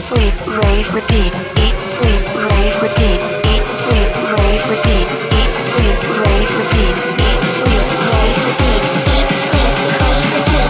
sleep, 0.00 0.32
rave, 0.46 0.94
repeat. 0.94 1.28
Eat, 1.60 1.76
sleep, 1.76 2.24
rave, 2.32 2.80
repeat. 2.80 3.20
Eat, 3.52 3.66
sleep, 3.66 4.08
rave, 4.32 4.64
repeat. 4.72 5.06
Eat, 5.36 5.52
sleep, 5.52 6.00
rave, 6.24 6.48
repeat. 6.56 6.96
Eat, 7.20 7.42
sleep, 7.44 7.84
rave, 8.08 8.40
repeat. 8.48 8.82
Eat, 9.12 9.28
sleep, 9.44 9.76
rave, 10.00 10.24
repeat. 10.24 10.60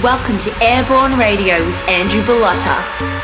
Welcome 0.00 0.38
to 0.38 0.54
Airborne 0.62 1.18
Radio 1.18 1.66
with 1.66 1.76
Andrew 1.88 2.22
Bellotta. 2.22 3.17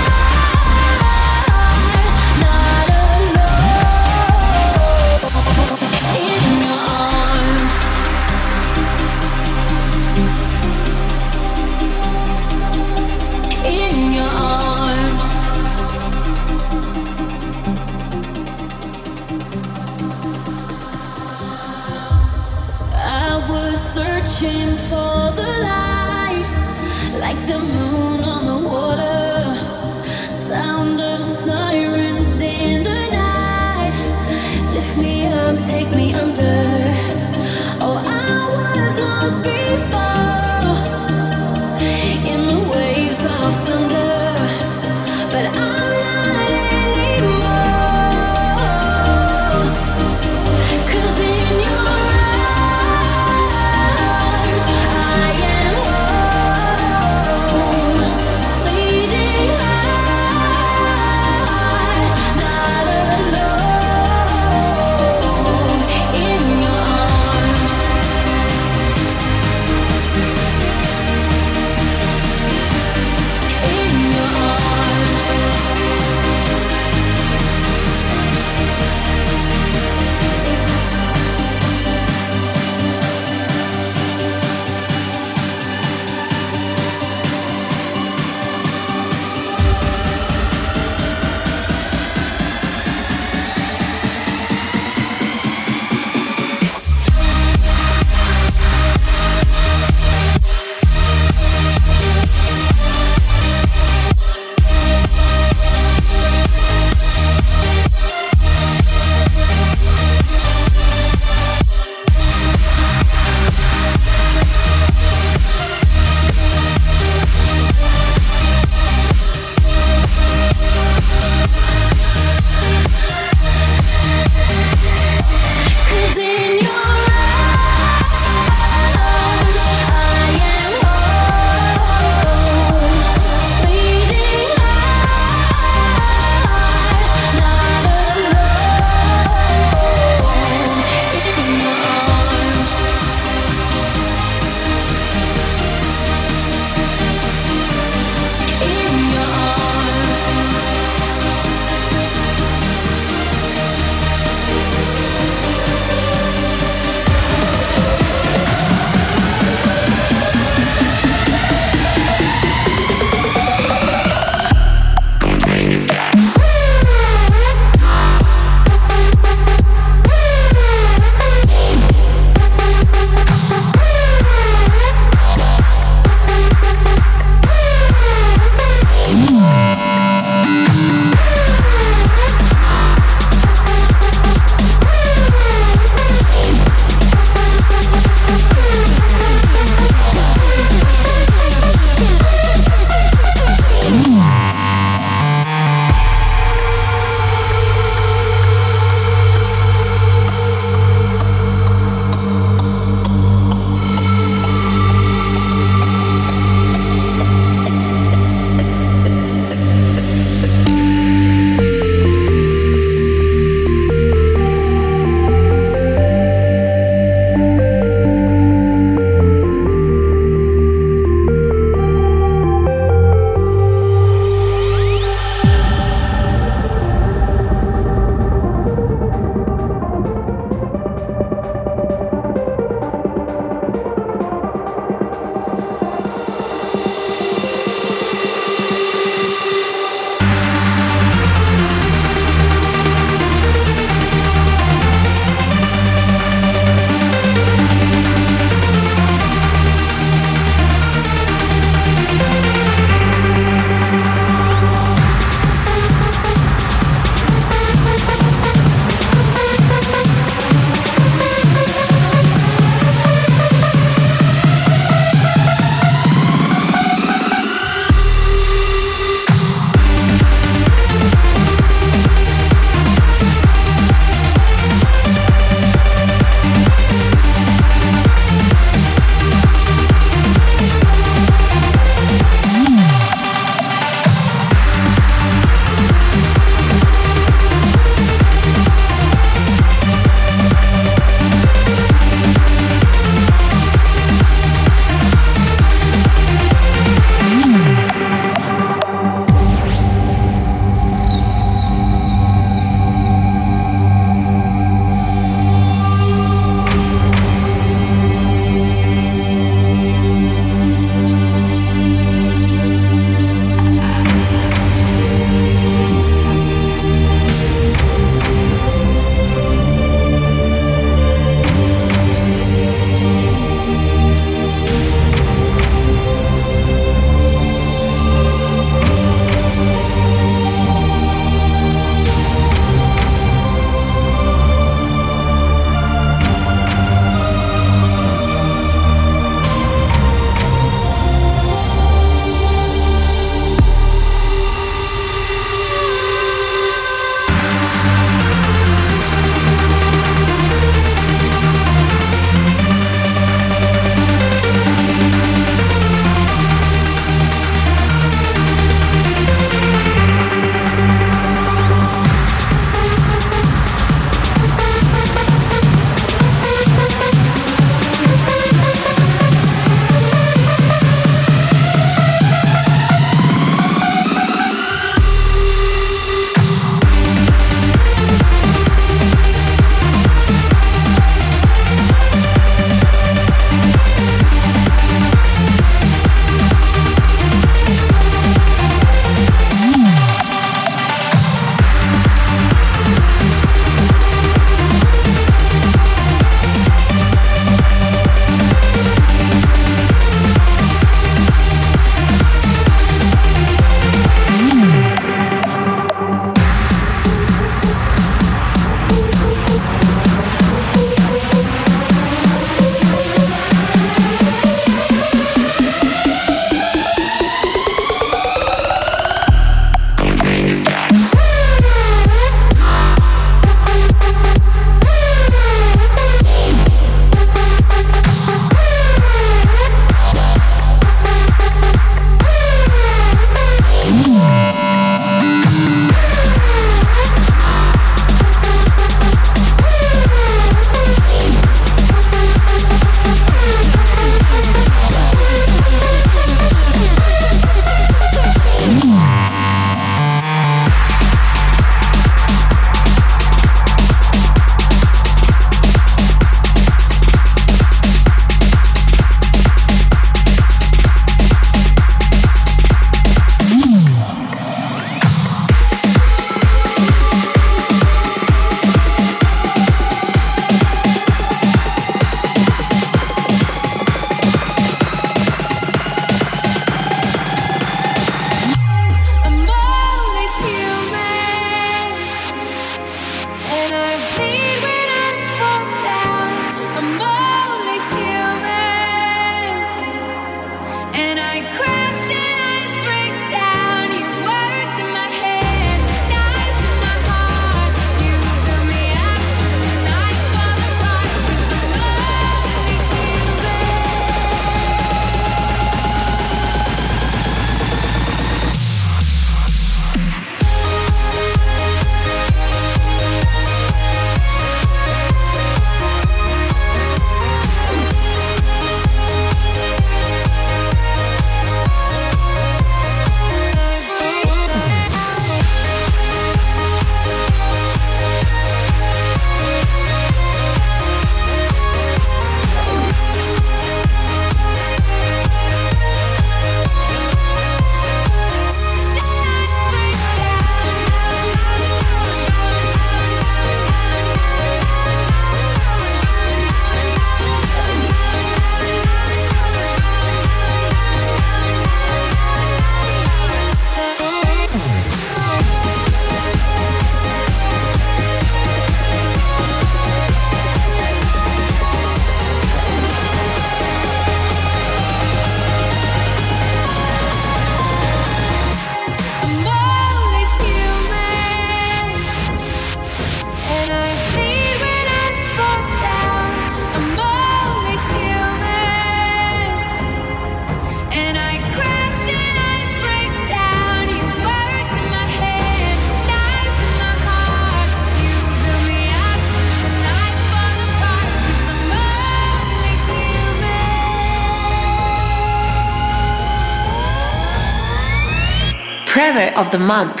The 599.51 599.59
month. 599.59 600.00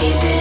keep 0.00 0.24
it 0.24 0.39